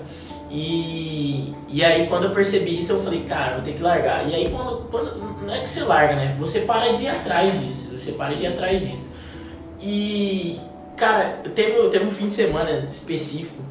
[0.49, 4.25] E, e aí quando eu percebi isso, eu falei, cara, vou ter que largar.
[4.29, 5.35] E aí quando, quando.
[5.45, 6.35] Não é que você larga, né?
[6.39, 7.89] Você para de ir atrás disso.
[7.91, 9.09] Você para de ir atrás disso.
[9.81, 10.57] E.
[10.97, 13.63] Cara, teve, teve um fim de semana específico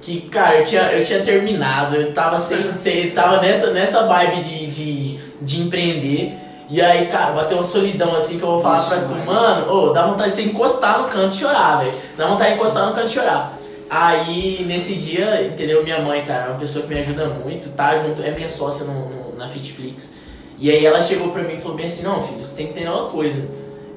[0.00, 4.40] que, cara, eu tinha, eu tinha terminado, eu tava sem, sem tava nessa, nessa vibe
[4.42, 6.34] de, de, de empreender.
[6.70, 9.26] E aí, cara, bateu uma solidão assim que eu vou falar Ixi, pra tu, mano.
[9.26, 11.94] mano, ô, dá vontade de você encostar no canto e chorar, velho.
[12.16, 13.52] Dá vontade de encostar no canto e chorar.
[13.90, 15.82] Aí, nesse dia, entendeu?
[15.82, 18.86] Minha mãe, cara, é uma pessoa que me ajuda muito, tá junto, é minha sócia
[18.86, 20.14] no, no- na Fitflix.
[20.58, 22.72] E aí ela chegou pra mim e falou bem assim, não, filho, você tem que
[22.72, 23.36] entender uma coisa.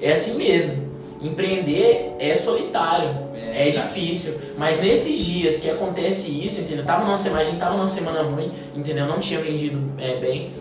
[0.01, 0.92] É assim mesmo.
[1.23, 3.31] Empreender é solitário.
[3.33, 3.87] É, É, cara.
[3.87, 4.35] difícil.
[4.57, 6.83] Mas nesses dias que acontece isso, entendeu?
[6.85, 9.05] Tava numa semana, a gente tava numa semana ruim, entendeu?
[9.05, 10.51] Não tinha vendido é, bem.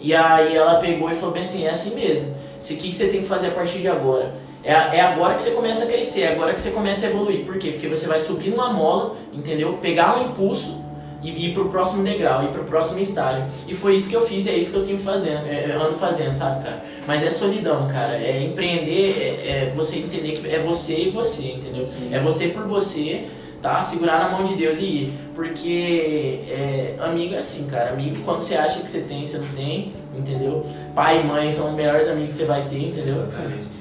[0.00, 2.34] E aí ela pegou e falou bem assim, é assim mesmo.
[2.60, 4.34] O que, que você tem que fazer a partir de agora?
[4.62, 7.44] É, é agora que você começa a crescer, é agora que você começa a evoluir.
[7.46, 7.70] Por quê?
[7.72, 9.78] Porque você vai subir numa mola, entendeu?
[9.80, 10.84] Pegar um impulso
[11.22, 13.44] e ir pro próximo degrau, ir pro próximo estágio.
[13.66, 16.32] E foi isso que eu fiz, é isso que eu tenho fazendo, é, ando fazendo,
[16.32, 16.82] sabe, cara?
[17.06, 18.14] Mas é solidão, cara.
[18.14, 21.84] É empreender, é, é você entender que é você e você, entendeu?
[21.84, 22.14] Sim.
[22.14, 23.26] É você por você,
[23.60, 23.82] tá?
[23.82, 25.12] Segurar na mão de Deus e ir.
[25.34, 27.90] Porque é, amigo é assim, cara.
[27.90, 30.64] Amigo, quando você acha que você tem, você não tem, entendeu?
[30.94, 33.26] Pai e mãe são os melhores amigos que você vai ter, entendeu?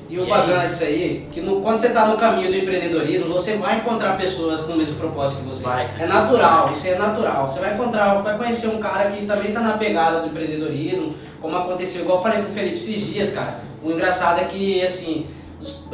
[0.09, 0.69] E o E é bacana isso.
[0.69, 4.61] disso aí, que no- quando você está no caminho do empreendedorismo, você vai encontrar pessoas
[4.61, 5.63] com o mesmo propósito que você.
[5.63, 5.87] Vai.
[5.99, 7.47] É natural, isso é natural.
[7.47, 11.55] Você vai encontrar, vai conhecer um cara que também está na pegada do empreendedorismo, como
[11.55, 13.59] aconteceu, igual eu falei com o Felipe esses dias, cara.
[13.83, 15.27] O engraçado é que, assim,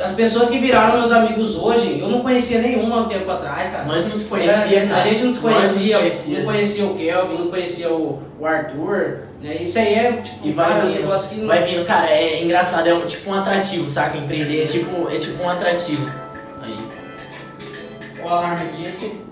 [0.02, 3.70] as pessoas que viraram meus amigos hoje, eu não conhecia nenhuma há um tempo atrás,
[3.70, 3.84] cara.
[3.84, 5.02] Nós não se conhecia, É, cara.
[5.02, 6.38] A gente não se conhecia, conhecia.
[6.40, 9.56] não conhecia o Kelvin, não conhecia o, o Arthur, né?
[9.64, 11.48] Isso aí é, tipo, E vai cara, um vindo, negócio que não...
[11.48, 14.18] vai vindo, cara, é engraçado, é um- tipo um atrativo, saca?
[14.18, 16.10] Empreender é tipo, é tipo um atrativo.
[16.62, 16.78] Aí.
[18.24, 19.25] O alarme aqui.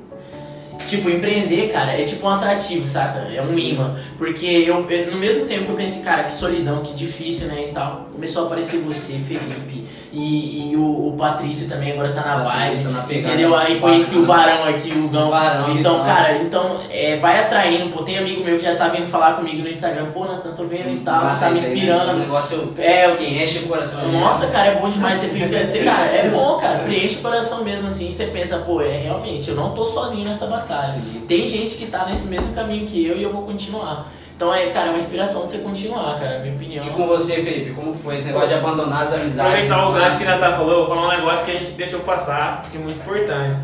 [0.88, 3.20] Tipo, empreender, cara, é tipo um atrativo, saca?
[3.34, 3.96] É um imã.
[4.18, 7.74] Porque eu, no mesmo tempo que eu pensei, cara, que solidão, que difícil, né, e
[7.74, 12.38] tal, começou a aparecer você, Felipe, e, e o, o Patrício também agora tá na
[12.44, 13.34] vibe, tá na pegada.
[13.34, 13.56] entendeu?
[13.56, 15.28] Aí conheci o Varão aqui, o Gão.
[15.28, 16.06] O Varão, então, então.
[16.06, 19.64] cara, então, é, vai atraindo, pô, tem amigo meu que já tá vindo falar comigo
[19.64, 21.78] no Instagram, pô, Natan, tô vendo e tal, você tá me isso aí, né?
[21.80, 22.12] inspirando.
[22.12, 24.08] O negócio É, que enche o coração.
[24.08, 24.20] né?
[24.20, 25.18] nossa, cara, é bom demais.
[25.18, 26.80] Você fica, você, cara, é bom, cara.
[26.80, 28.12] Preenche o coração mesmo assim.
[28.12, 30.73] Você pensa, pô, é realmente, eu não tô sozinho nessa batalha.
[30.94, 31.24] Sim.
[31.28, 34.08] Tem gente que tá nesse mesmo caminho que eu e eu vou continuar.
[34.36, 36.86] Então é, cara, é uma inspiração de você continuar, cara, minha opinião.
[36.86, 39.40] E com você, Felipe, como foi esse negócio de abandonar as amizades?
[39.70, 40.34] Aproveitar o gancho que infância?
[40.34, 43.56] a Natan falou, falar um negócio que a gente deixou passar, que é muito importante.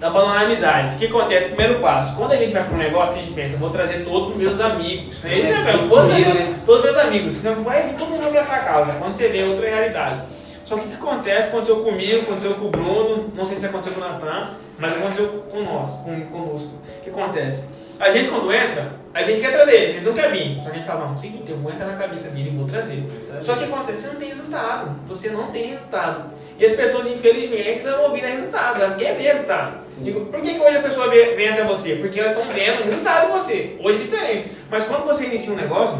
[0.00, 0.94] Abandonar a amizade.
[0.94, 1.48] O que acontece?
[1.48, 2.16] Primeiro passo.
[2.16, 4.36] Quando a gente vai para um negócio, que a gente pensa, vou trazer todos os
[4.36, 5.24] meus amigos.
[5.24, 6.54] É isso É, mesmo, tudo todos, comigo, né?
[6.64, 7.34] todos os meus amigos.
[7.34, 8.92] Senão vai vir todo mundo para essa causa.
[8.92, 10.22] Quando você vê é outra realidade.
[10.64, 13.92] Só que o que acontece, aconteceu comigo, aconteceu com o Bruno, não sei se aconteceu
[13.92, 16.74] com o Natan, mas aconteceu com nós, com, conosco.
[16.98, 17.64] O que acontece?
[17.98, 20.62] A gente quando entra, a gente quer trazer eles, eles não querem vir.
[20.62, 22.66] Só que a gente fala, não, seguinte, eu vou entrar na cabeça dele e vou
[22.66, 23.02] trazer.
[23.40, 24.96] Só que acontece, você não tem resultado.
[25.08, 26.30] Você não tem resultado.
[26.58, 28.82] E as pessoas, infelizmente, não vão ouvir resultado.
[28.82, 29.86] Elas querem ver resultado.
[29.98, 31.96] Digo, Por que, que hoje a pessoa vem até você?
[31.96, 33.76] Porque elas estão vendo resultado em você.
[33.82, 34.52] Hoje é diferente.
[34.70, 35.98] Mas quando você inicia um negócio,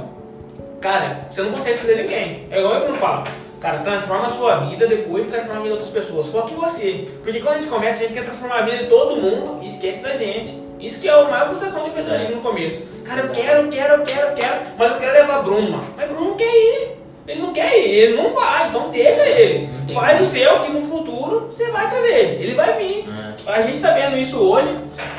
[0.80, 2.46] cara, você não consegue fazer ninguém.
[2.50, 3.24] É igual eu não falo.
[3.66, 6.28] Cara, transforma a sua vida, depois transforma a vida pessoas.
[6.28, 7.08] Foque em você.
[7.24, 9.66] Porque quando a gente começa, a gente quer transformar a vida de todo mundo e
[9.66, 10.56] esquece da gente.
[10.78, 12.86] Isso que é a maior frustração do empreendedorismo no começo.
[13.04, 15.82] Cara, eu quero, eu quero, eu quero, eu quero, mas eu quero levar Bruma.
[15.96, 16.95] Mas Bruno quer ir.
[17.26, 19.68] Ele não quer ir, ele não vai, então deixa ele.
[19.92, 22.44] Faz o seu, que no futuro você vai trazer ele.
[22.44, 23.08] Ele vai vir.
[23.08, 23.52] É.
[23.52, 24.68] A gente tá vendo isso hoje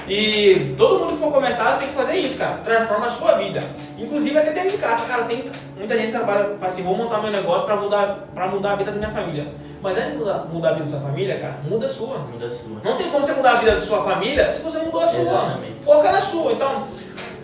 [0.07, 2.59] e todo mundo que for começar tem que fazer isso, cara.
[2.63, 3.63] Transforma a sua vida.
[3.97, 7.31] Inclusive até dentro de casa, cara, tem muita gente trabalha fala assim, vou montar meu
[7.31, 9.47] negócio pra mudar, pra mudar a vida da minha família.
[9.81, 12.17] Mas antes de mudar, mudar a vida da sua família, cara, muda a sua.
[12.19, 12.77] Muda a sua.
[12.83, 15.19] Não tem como você mudar a vida da sua família se você mudou a sua.
[15.19, 15.83] Exatamente.
[15.83, 16.51] Foca na sua.
[16.53, 16.87] Então,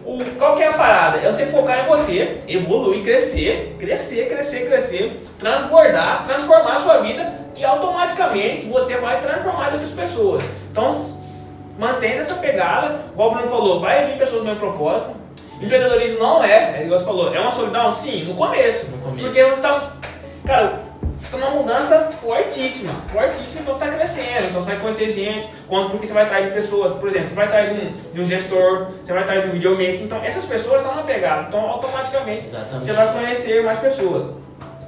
[0.05, 1.17] o, qual que é a parada?
[1.17, 7.33] É você focar em você, evoluir, crescer, crescer, crescer, crescer, transbordar, transformar a sua vida,
[7.55, 10.43] que automaticamente você vai transformar outras pessoas.
[10.71, 10.89] Então,
[11.77, 15.15] mantendo essa pegada, igual o Bruno falou, vai vir pessoas do mesmo propósito.
[15.61, 17.91] Empreendedorismo não é, é igual você falou, é uma solidão?
[17.91, 18.91] Sim, no começo.
[18.91, 19.23] No começo.
[19.23, 19.93] Porque você está.
[20.45, 20.79] Cara,
[21.23, 25.47] você está numa mudança fortíssima, fortíssima, então você está crescendo, então você vai conhecer gente,
[25.67, 28.21] quando, porque você vai atrás de pessoas, por exemplo, você vai atrás de um, de
[28.21, 31.61] um gestor, você vai atrás de um videomaker, então essas pessoas estão na pegada, então
[31.61, 32.85] automaticamente Exatamente.
[32.85, 34.35] você vai conhecer mais pessoas.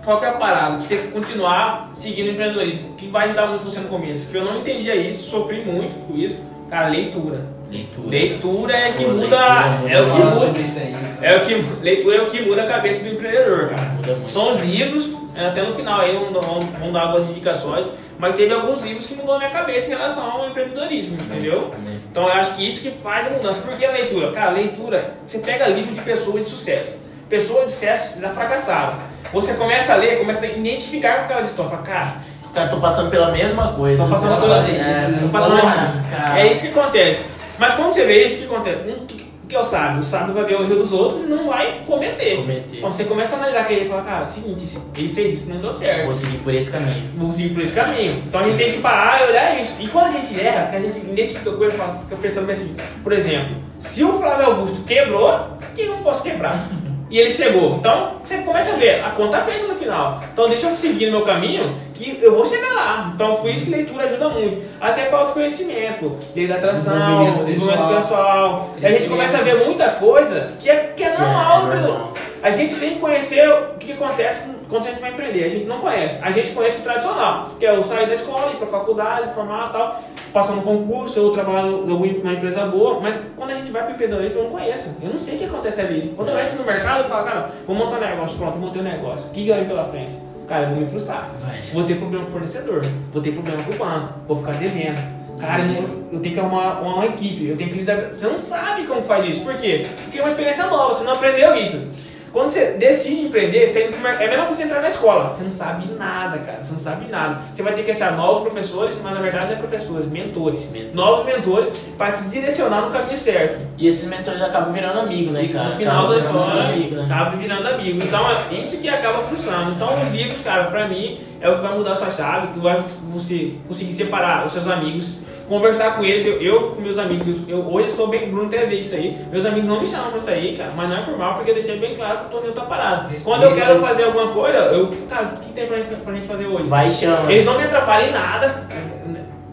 [0.03, 0.75] Qual que é a parada?
[0.75, 4.45] Pra você continuar seguindo o empreendedorismo, que vai ajudar muito você no começo, que eu
[4.45, 7.55] não entendia isso, sofri muito com isso, cara, leitura.
[7.71, 8.09] Leitura.
[8.09, 10.95] Leitura é que Pô, muda, leitura é o que muda, aí.
[11.21, 13.81] é o que, leitura é o que muda a cabeça do empreendedor, cara.
[13.81, 14.31] Muda muito.
[14.31, 17.85] São os livros, é, até no final aí vamos dar algumas indicações,
[18.17, 21.73] mas teve alguns livros que mudou a minha cabeça em relação ao empreendedorismo, entendeu?
[22.11, 23.61] Então eu acho que isso que faz a mudança.
[23.61, 24.31] Por que a leitura?
[24.31, 26.93] Cara, a leitura, você pega livros de pessoas de sucesso.
[27.29, 28.97] Pessoas de sucesso já fracassaram.
[29.33, 31.73] Você começa a ler, começa a identificar com aquelas histórias.
[31.73, 32.13] Fala, cara,
[32.53, 34.01] Cara, tô passando pela mesma coisa.
[34.01, 35.29] Tô passando pela- isso, né?
[35.29, 35.95] passando posso errado.
[36.07, 36.09] errar.
[36.25, 36.39] Cara.
[36.39, 37.25] É isso que acontece.
[37.59, 39.24] Mas quando você vê isso, o que acontece?
[39.45, 39.99] O que é o sábio?
[39.99, 42.37] O sábio vai ver o erro dos outros e não vai cometer.
[42.37, 42.77] Cometer.
[42.79, 45.71] Então você começa a analisar aquele e fala, cara, seguinte, ele fez isso, não deu
[45.71, 46.05] certo.
[46.05, 47.11] Vou seguir por esse caminho.
[47.15, 48.23] Vou seguir por esse caminho.
[48.27, 49.75] Então a gente tem que parar e olhar isso.
[49.79, 53.57] E quando a gente erra, que a gente identifica coisa, fica pensando assim, por exemplo,
[53.79, 56.67] se o Flávio Augusto quebrou, por que eu não posso quebrar?
[57.09, 57.75] E ele chegou.
[57.75, 60.23] Então você começa a ver, a conta fecha no final.
[60.33, 63.11] Então deixa eu seguir no meu caminho que eu vou chegar lá.
[63.13, 64.63] Então por isso que leitura ajuda muito.
[64.81, 68.71] Até para autoconhecimento, lei da atração, Desenvolvimento pessoal.
[68.77, 71.71] E a gente começa a ver muita coisa que é, que é Que normal.
[71.71, 72.13] é normal.
[72.41, 75.45] A gente tem que conhecer o que acontece quando a gente vai empreender.
[75.45, 76.17] A gente não conhece.
[76.21, 79.69] A gente conhece o tradicional, que é o sair da escola, ir para faculdade, formar
[79.69, 80.03] e tal,
[80.35, 82.99] passar no concurso, ou trabalhar no- numa empresa boa.
[82.99, 84.95] Mas quando a gente vai para empreendedorismo, eu não conheço.
[85.01, 86.13] Eu não sei o que acontece ali.
[86.15, 88.85] Quando eu entro no mercado, eu falo, cara, vou montar um negócio, pronto, montei um
[88.85, 89.27] negócio.
[89.27, 90.13] O que ganho pela frente?
[90.47, 91.31] Cara, eu vou me frustrar.
[91.43, 91.59] Vai.
[91.73, 95.15] Vou ter problema com o fornecedor, vou ter problema com o banco, vou ficar devendo.
[95.39, 97.97] Cara, eu, eu tenho que arrumar uma, uma equipe, eu tenho que lidar.
[98.13, 99.43] Você não sabe como faz isso.
[99.43, 99.87] Por quê?
[100.03, 101.87] Porque é uma experiência nova, você não aprendeu isso.
[102.35, 104.87] Quando você decide empreender, você tem que, é a mesma coisa que você entrar na
[104.87, 105.29] escola.
[105.29, 106.61] Você não sabe nada, cara.
[106.61, 107.39] Você não sabe nada.
[107.53, 110.69] Você vai ter que achar novos professores, mas na verdade não é professores, mentores.
[110.69, 110.93] Mentores.
[110.93, 113.65] Novos mentores para te direcionar no caminho certo.
[113.77, 115.69] E esses mentores acabam virando amigo, né, cara?
[115.69, 117.05] no final da Acabam virando seu história, amigo, né?
[117.05, 118.03] acaba virando amigo.
[118.03, 119.71] Então, é isso que acaba frustrando.
[119.71, 122.59] Então, os livros, cara, pra mim, é o que vai mudar a sua chave, que
[122.59, 126.25] vai você conseguir separar os seus amigos, conversar com eles.
[126.25, 129.17] Eu, eu com meus amigos, eu, hoje sou bem Bruno TV isso aí.
[129.31, 131.55] Meus amigos não me chamam pra sair, cara, mas não é por mal, porque eu
[131.55, 133.03] deixei bem claro que em outra parada.
[133.03, 133.23] Respeito.
[133.23, 136.45] Quando eu quero fazer alguma coisa, eu, cara, o que tem pra, pra gente fazer
[136.45, 136.67] hoje?
[136.67, 137.31] Vai chama.
[137.31, 138.67] Eles não me atrapalham em nada.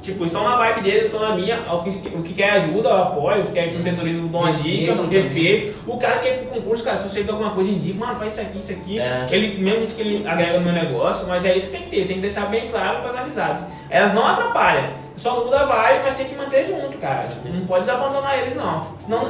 [0.02, 1.60] Tipo, estão na vibe deles, tô na minha.
[1.72, 3.44] O que, o que quer ajuda, eu apoio.
[3.44, 5.78] O que quer empreendedorismo, dou uma dica, respeito.
[5.86, 8.32] O cara que é pro concurso, cara, se você der alguma coisa, indica, mano, faz
[8.32, 8.98] isso aqui, isso aqui.
[8.98, 9.26] É.
[9.30, 12.06] Ele, mesmo que ele agrega no meu negócio, mas é isso que tem que ter.
[12.06, 13.64] Tem que deixar bem claro para as amizades.
[13.88, 14.90] Elas não atrapalham.
[15.16, 17.28] Só muda a vibe, mas tem que manter junto, cara.
[17.44, 18.84] Não pode abandonar eles, não.
[19.06, 19.20] não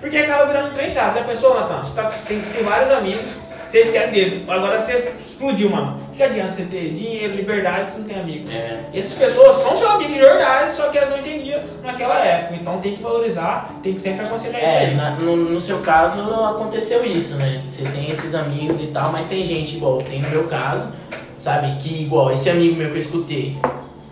[0.00, 1.14] porque acaba virando um trem chato.
[1.14, 1.84] Já pensou, Natan?
[1.84, 3.24] Você tá, tem, tem vários amigos,
[3.70, 4.48] você esquece deles.
[4.48, 5.98] Agora você explodiu, mano.
[6.12, 8.50] O que adianta você ter dinheiro, liberdade, se não tem amigo?
[8.50, 8.80] É.
[8.94, 12.56] Essas pessoas são seus amigos de verdade, só que elas não entendiam naquela época.
[12.56, 14.94] Então tem que valorizar, tem que sempre aconselhar isso É, aí.
[14.96, 17.60] na- no, no seu caso aconteceu isso, né?
[17.64, 20.92] Você tem esses amigos e tal, mas tem gente igual, tem no meu caso,
[21.36, 21.76] sabe?
[21.78, 23.56] Que igual, esse amigo meu que eu escutei,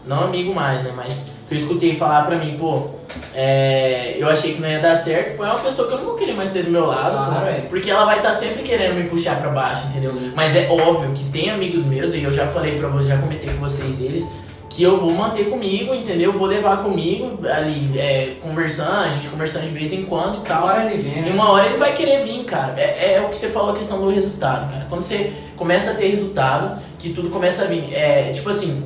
[0.07, 0.93] não amigo mais, né?
[0.97, 2.91] Mas que eu escutei falar pra mim, pô,
[3.35, 6.05] é, eu achei que não ia dar certo, pô, é uma pessoa que eu não
[6.07, 7.61] vou querer mais ter do meu lado, Claro, pô, é.
[7.69, 10.13] porque ela vai estar sempre querendo me puxar pra baixo, entendeu?
[10.13, 10.33] Sim.
[10.35, 13.49] Mas é óbvio que tem amigos meus, e eu já falei pra vocês, já comentei
[13.51, 14.25] com vocês deles,
[14.69, 16.33] que eu vou manter comigo, entendeu?
[16.35, 20.69] Vou levar comigo ali, é, conversando, a gente conversando de vez em quando e tal.
[20.69, 21.31] Agora ele vem, E né?
[21.33, 22.75] uma hora ele vai querer vir, cara.
[22.77, 24.85] É, é o que você falou, a questão do resultado, cara.
[24.87, 27.91] Quando você começa a ter resultado, que tudo começa a vir.
[27.95, 28.85] É, tipo assim,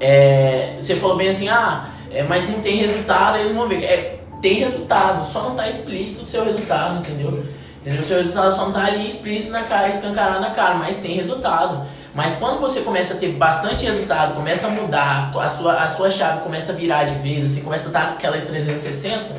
[0.00, 3.82] é, você falou bem assim, ah, é, mas não tem resultado, eles vão ver.
[3.84, 7.44] É, tem resultado, só não tá explícito o seu resultado, entendeu?
[7.80, 8.00] Entendeu?
[8.00, 11.14] O seu resultado só não tá ali explícito na cara, escancarado na cara, mas tem
[11.14, 11.86] resultado.
[12.14, 16.10] Mas quando você começa a ter bastante resultado, começa a mudar, a sua, a sua
[16.10, 19.32] chave começa a virar de vez, assim, começa a dar aquela 360,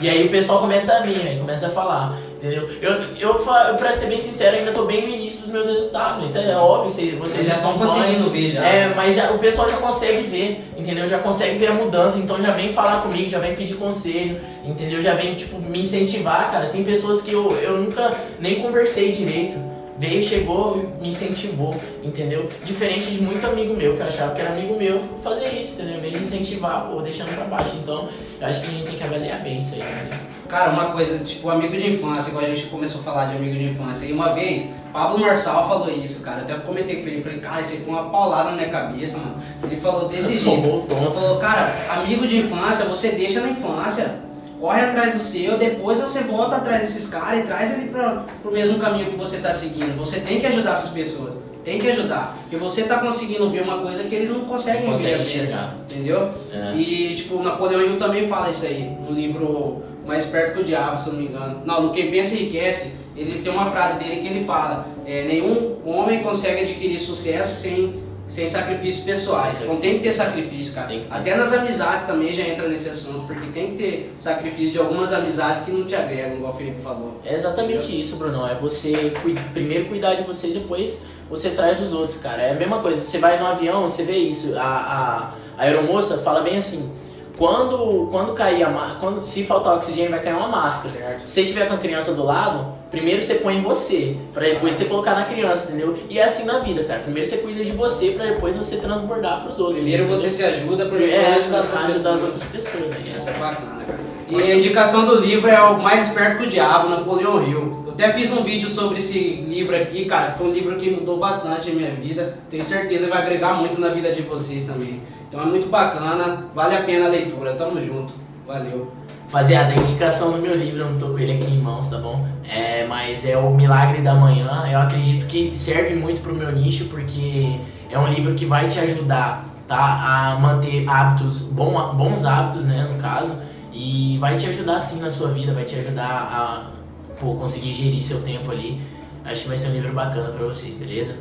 [0.00, 1.36] e aí o pessoal começa a vir, né?
[1.36, 2.68] começa a falar, entendeu?
[2.82, 6.24] Eu, eu, eu, pra ser bem sincero, ainda tô bem no início dos meus resultados,
[6.26, 8.64] então é óbvio, vocês, vocês já estão conseguindo ver já.
[8.64, 11.06] É, mas já, o pessoal já consegue ver, entendeu?
[11.06, 15.00] Já consegue ver a mudança, então já vem falar comigo, já vem pedir conselho, entendeu?
[15.00, 16.66] Já vem, tipo, me incentivar, cara.
[16.66, 19.56] Tem pessoas que eu, eu nunca nem conversei direito
[19.98, 22.48] veio, chegou e me incentivou, entendeu?
[22.64, 26.00] Diferente de muito amigo meu que achava que era amigo meu fazer isso, entendeu?
[26.00, 27.76] Veio incentivar, pô, deixando pra baixo.
[27.82, 28.08] Então,
[28.40, 30.20] eu acho que a gente tem que avaliar bem isso aí, né?
[30.48, 33.54] Cara, uma coisa, tipo, amigo de infância, igual a gente começou a falar de amigo
[33.54, 34.04] de infância.
[34.04, 36.40] E uma vez, Pablo Marçal falou isso, cara.
[36.40, 39.18] Eu até comentei com ele, falei, cara, isso aí foi uma paulada na minha cabeça,
[39.18, 39.36] mano.
[39.62, 40.84] Ele falou desse jeito.
[40.90, 44.22] Ele falou, cara, amigo de infância, você deixa na infância
[44.60, 48.50] corre atrás do seu, depois você volta atrás desses caras e traz ele para o
[48.50, 49.96] mesmo caminho que você está seguindo.
[49.98, 51.34] Você tem que ajudar essas pessoas.
[51.64, 52.36] Tem que ajudar.
[52.42, 55.56] Porque você está conseguindo ver uma coisa que eles não conseguem não ver às vezes.
[55.90, 56.30] Entendeu?
[56.52, 56.76] É.
[56.76, 60.98] E tipo, Napoleão Hill também fala isso aí, no livro Mais Perto que o Diabo,
[60.98, 61.62] se não me engano.
[61.64, 65.76] Não, no Quem Pensa Enriquece, ele tem uma frase dele que ele fala: é, nenhum
[65.84, 69.62] homem consegue adquirir sucesso sem sem sacrifícios pessoais.
[69.62, 70.88] Então tem que ter sacrifício, cara.
[70.88, 71.06] Ter.
[71.10, 75.12] Até nas amizades também já entra nesse assunto, porque tem que ter sacrifício de algumas
[75.12, 77.20] amizades que não te agregam, igual o Felipe falou.
[77.24, 78.00] É exatamente Entendeu?
[78.00, 78.46] isso, Bruno.
[78.46, 79.12] É você
[79.52, 82.42] primeiro cuidar de você e depois você traz os outros, cara.
[82.42, 83.02] É a mesma coisa.
[83.02, 84.56] Você vai no avião, você vê isso.
[84.58, 86.90] A, a, a aeromoça fala bem assim
[87.36, 90.94] quando, quando cair a quando se faltar oxigênio vai cair uma máscara.
[90.94, 91.26] Certo.
[91.26, 94.74] Se você estiver com a criança do lado, primeiro você põe em você, para depois
[94.74, 95.96] você colocar na criança, entendeu?
[96.08, 97.00] E é assim na vida, cara.
[97.00, 99.78] Primeiro você cuida de você para depois você transbordar para os outros.
[99.78, 100.20] Primeiro entendeu?
[100.20, 102.90] você se ajuda para é, ajudar, ajudar as outras pessoas.
[102.90, 103.14] Né?
[103.16, 104.13] Isso é bacana, cara.
[104.40, 107.84] E a indicação do livro é o Mais Esperto que o Diabo, Napoleão Hill.
[107.86, 110.32] Eu até fiz um vídeo sobre esse livro aqui, cara.
[110.32, 112.38] Foi um livro que mudou bastante a minha vida.
[112.50, 115.00] Tenho certeza que vai agregar muito na vida de vocês também.
[115.28, 117.54] Então é muito bacana, vale a pena a leitura.
[117.54, 118.12] Tamo junto.
[118.44, 118.92] Valeu.
[119.26, 121.98] Rapaziada, a indicação do meu livro, eu não tô com ele aqui em mãos, tá
[121.98, 122.26] bom?
[122.48, 124.64] É, mas é o Milagre da Manhã.
[124.70, 128.80] Eu acredito que serve muito pro meu nicho, porque é um livro que vai te
[128.80, 130.34] ajudar, tá?
[130.34, 133.43] A manter hábitos, bom, bons hábitos, né, no caso
[133.74, 136.70] e vai te ajudar sim na sua vida, vai te ajudar a
[137.18, 138.80] pô, conseguir gerir seu tempo ali.
[139.24, 141.16] Acho que vai ser um livro bacana para vocês, beleza?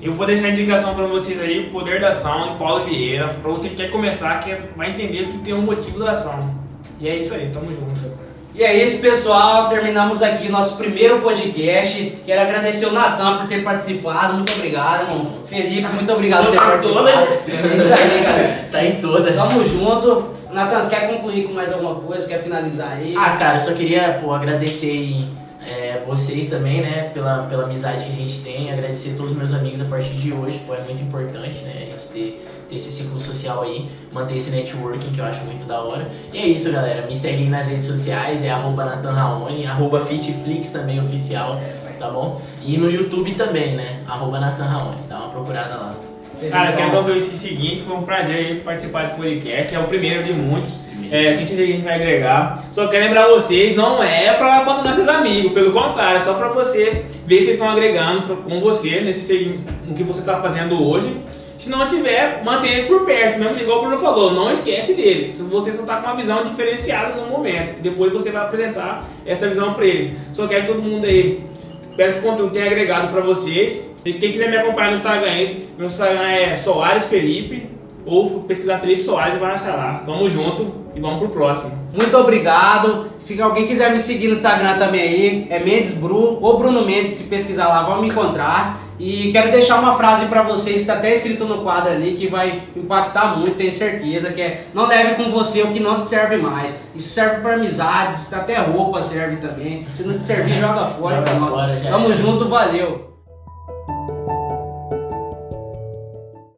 [0.00, 3.28] Eu vou deixar a indicação para vocês aí, O Poder da Ação, de Paulo Vieira,
[3.28, 6.54] para você que quer começar, que vai entender que tem um motivo da ação.
[7.00, 8.12] E é isso aí, tamo junto.
[8.54, 9.68] E é isso, pessoal.
[9.70, 12.18] Terminamos aqui nosso primeiro podcast.
[12.26, 14.34] Quero agradecer o Natan por ter participado.
[14.34, 15.38] Muito obrigado, irmão.
[15.46, 17.08] Felipe, muito obrigado por ter participado.
[17.08, 18.62] É isso aí, cara.
[18.72, 19.36] Tá em todas.
[19.36, 20.41] Tamo junto.
[20.52, 22.28] Natan, você quer concluir com mais alguma coisa?
[22.28, 23.14] Quer finalizar aí?
[23.16, 25.26] Ah, cara, eu só queria pô, agradecer
[25.66, 28.70] é, vocês também, né, pela, pela amizade que a gente tem.
[28.70, 31.86] Agradecer todos os meus amigos a partir de hoje, pô, é muito importante, né, a
[31.86, 35.80] gente ter, ter esse ciclo social aí, manter esse networking que eu acho muito da
[35.80, 36.10] hora.
[36.32, 37.06] E é isso, galera.
[37.06, 41.58] Me seguem nas redes sociais, é arroba Raoni, arroba Fitflix também oficial,
[41.98, 42.38] tá bom?
[42.62, 45.02] E no YouTube também, né, arroba Raoni.
[45.08, 46.11] Dá uma procurada lá.
[46.50, 50.32] Cara, quero concluir o seguinte, foi um prazer participar desse podcast, é o primeiro de
[50.32, 50.80] muitos.
[51.10, 52.64] É, que a gente vai agregar.
[52.72, 56.48] Só quero lembrar vocês, não é para abandonar seus amigos, pelo contrário, é só para
[56.48, 61.14] você ver se estão agregando com você nesse no que você está fazendo hoje.
[61.58, 65.32] Se não tiver, mantenha eles por perto, mesmo igual o Bruno falou, não esquece dele.
[65.32, 69.46] Se você só está com uma visão diferenciada no momento, depois você vai apresentar essa
[69.46, 70.12] visão para eles.
[70.32, 71.44] Só quero que todo mundo aí,
[71.90, 73.91] espero que esse conteúdo tenha agregado para vocês.
[74.04, 77.70] E quem quiser me acompanhar no Instagram aí, meu Instagram é Soares Felipe,
[78.04, 80.02] ou pesquisar Felipe Soares e vai achar lá.
[80.04, 81.78] Tamo junto e vamos pro próximo.
[81.96, 83.06] Muito obrigado.
[83.20, 87.12] Se alguém quiser me seguir no Instagram também aí, é Mendes Bru ou Bruno Mendes,
[87.12, 88.80] se pesquisar lá, vão me encontrar.
[88.98, 92.62] E quero deixar uma frase para vocês, está até escrito no quadro ali, que vai
[92.76, 96.36] impactar muito, tenho certeza, que é não leve com você o que não te serve
[96.36, 96.76] mais.
[96.94, 99.86] Isso serve para amizades, até roupa serve também.
[99.92, 101.16] Se não te servir, joga fora.
[101.16, 103.11] Joga fora Tamo junto, valeu.